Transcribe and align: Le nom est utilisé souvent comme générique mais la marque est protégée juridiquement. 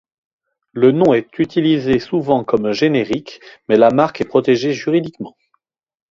Le 0.71 0.91
nom 0.91 1.13
est 1.13 1.37
utilisé 1.37 1.99
souvent 1.99 2.43
comme 2.43 2.71
générique 2.71 3.39
mais 3.69 3.77
la 3.77 3.91
marque 3.91 4.19
est 4.21 4.25
protégée 4.25 4.73
juridiquement. 4.73 5.37